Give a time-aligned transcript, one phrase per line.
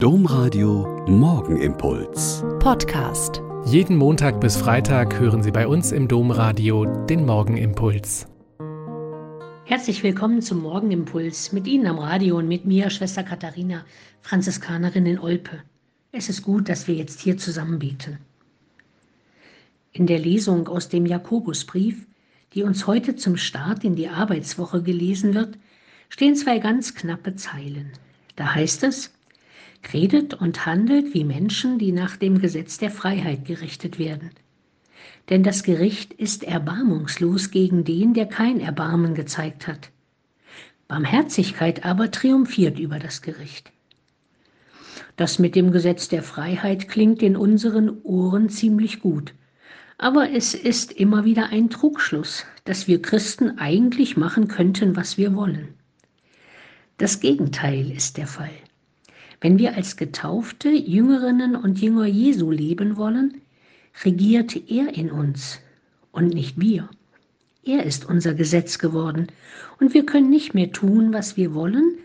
[0.00, 2.44] Domradio Morgenimpuls.
[2.60, 3.42] Podcast.
[3.64, 8.28] Jeden Montag bis Freitag hören Sie bei uns im Domradio den Morgenimpuls.
[9.64, 13.84] Herzlich willkommen zum Morgenimpuls mit Ihnen am Radio und mit mir, Schwester Katharina,
[14.20, 15.64] Franziskanerin in Olpe.
[16.12, 18.18] Es ist gut, dass wir jetzt hier zusammen beten.
[19.90, 22.06] In der Lesung aus dem Jakobusbrief,
[22.54, 25.58] die uns heute zum Start in die Arbeitswoche gelesen wird,
[26.08, 27.90] stehen zwei ganz knappe Zeilen.
[28.36, 29.10] Da heißt es,
[29.92, 34.30] redet und handelt wie Menschen, die nach dem Gesetz der Freiheit gerichtet werden.
[35.28, 39.90] Denn das Gericht ist erbarmungslos gegen den, der kein Erbarmen gezeigt hat.
[40.88, 43.72] Barmherzigkeit aber triumphiert über das Gericht.
[45.16, 49.34] Das mit dem Gesetz der Freiheit klingt in unseren Ohren ziemlich gut.
[49.98, 55.34] Aber es ist immer wieder ein Trugschluss, dass wir Christen eigentlich machen könnten, was wir
[55.34, 55.74] wollen.
[56.98, 58.50] Das Gegenteil ist der Fall.
[59.40, 63.40] Wenn wir als getaufte Jüngerinnen und Jünger Jesu leben wollen,
[64.04, 65.60] regiert er in uns
[66.10, 66.88] und nicht wir.
[67.64, 69.28] Er ist unser Gesetz geworden
[69.78, 71.98] und wir können nicht mehr tun, was wir wollen,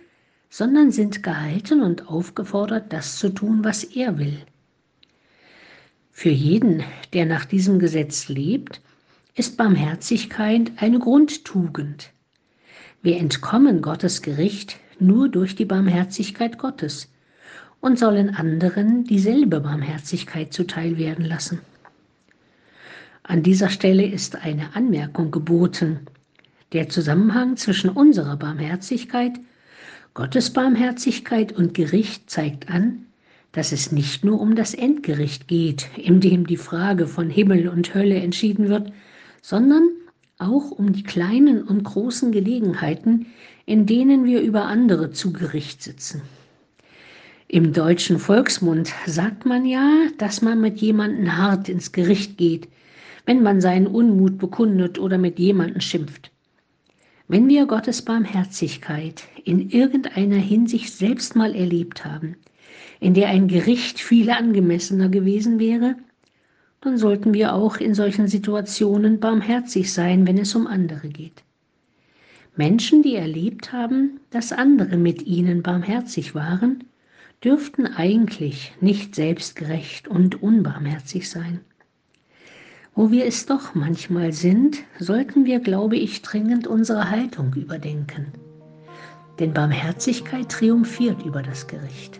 [0.49, 4.37] sondern sind gehalten und aufgefordert, das zu tun, was er will.
[6.11, 8.81] Für jeden, der nach diesem Gesetz lebt,
[9.33, 12.11] ist Barmherzigkeit eine Grundtugend.
[13.01, 17.09] Wir entkommen Gottes Gericht nur durch die Barmherzigkeit Gottes
[17.83, 21.59] und sollen anderen dieselbe Barmherzigkeit zuteil werden lassen.
[23.23, 25.99] An dieser Stelle ist eine Anmerkung geboten.
[26.71, 29.33] Der Zusammenhang zwischen unserer Barmherzigkeit,
[30.13, 33.05] Gottes Barmherzigkeit und Gericht zeigt an,
[33.51, 37.93] dass es nicht nur um das Endgericht geht, in dem die Frage von Himmel und
[37.93, 38.93] Hölle entschieden wird,
[39.41, 39.89] sondern
[40.37, 43.25] auch um die kleinen und großen Gelegenheiten,
[43.65, 46.21] in denen wir über andere zu Gericht sitzen.
[47.53, 52.67] Im deutschen Volksmund sagt man ja, dass man mit jemandem hart ins Gericht geht,
[53.27, 56.31] wenn man seinen Unmut bekundet oder mit jemandem schimpft.
[57.27, 62.37] Wenn wir Gottes Barmherzigkeit in irgendeiner Hinsicht selbst mal erlebt haben,
[62.99, 65.95] in der ein Gericht viel angemessener gewesen wäre,
[66.81, 71.43] dann sollten wir auch in solchen Situationen barmherzig sein, wenn es um andere geht.
[72.55, 76.85] Menschen, die erlebt haben, dass andere mit ihnen barmherzig waren,
[77.43, 81.59] dürften eigentlich nicht selbstgerecht und unbarmherzig sein.
[82.95, 88.27] Wo wir es doch manchmal sind, sollten wir, glaube ich, dringend unsere Haltung überdenken.
[89.39, 92.19] Denn Barmherzigkeit triumphiert über das Gericht.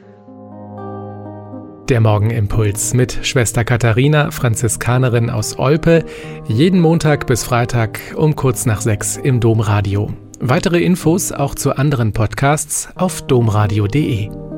[1.89, 6.05] Der Morgenimpuls mit Schwester Katharina, Franziskanerin aus Olpe,
[6.47, 10.11] jeden Montag bis Freitag um kurz nach sechs im Domradio.
[10.39, 14.52] Weitere Infos auch zu anderen Podcasts auf domradio.de.